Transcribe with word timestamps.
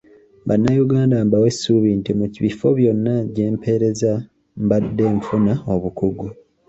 Bannayuganda 0.47 1.15
mbawa 1.27 1.47
essuubi 1.51 1.89
nti 1.99 2.11
mu 2.19 2.25
bifo 2.43 2.67
byonna 2.77 3.15
gye 3.33 3.45
mpeerezza 3.55 4.11
mbadde 4.63 5.05
nfuna 5.17 5.53
obukugu. 5.73 6.27